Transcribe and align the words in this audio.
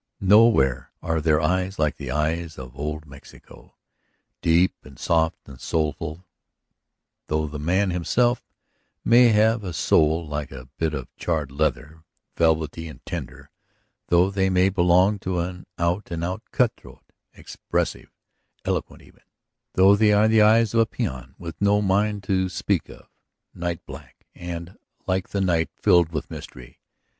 Nowhere 0.19 0.91
are 1.03 1.21
there 1.21 1.39
eyes 1.39 1.77
like 1.77 1.97
the 1.97 2.09
eyes 2.09 2.57
of 2.57 2.75
old 2.75 3.05
Mexico. 3.05 3.75
Deep 4.41 4.73
and 4.83 4.97
soft 4.97 5.47
and 5.47 5.61
soulful, 5.61 6.25
though 7.27 7.45
the 7.45 7.59
man 7.59 7.91
himself 7.91 8.43
may 9.05 9.25
have 9.27 9.63
a 9.63 9.73
soul 9.73 10.25
like 10.27 10.51
a 10.51 10.65
bit 10.79 10.95
of 10.95 11.07
charred 11.17 11.51
leather; 11.51 12.03
velvety 12.35 12.87
and 12.87 13.05
tender, 13.05 13.51
though 14.07 14.31
they 14.31 14.49
may 14.49 14.69
belong 14.69 15.19
to 15.19 15.37
an 15.37 15.67
out 15.77 16.09
and 16.09 16.23
out 16.23 16.41
cutthroat; 16.49 17.05
expressive, 17.35 18.09
eloquent 18.65 19.03
even, 19.03 19.21
though 19.73 19.95
they 19.95 20.11
are 20.11 20.27
the 20.27 20.41
eyes 20.41 20.73
of 20.73 20.79
a 20.79 20.87
peon 20.87 21.35
with 21.37 21.61
no 21.61 21.79
mind 21.79 22.23
to 22.23 22.49
speak 22.49 22.89
of; 22.89 23.07
night 23.53 23.85
black, 23.85 24.25
and 24.33 24.79
like 25.05 25.29
the 25.29 25.41
night 25.41 25.69
filled 25.75 26.11
with 26.11 26.31
mystery. 26.31 26.79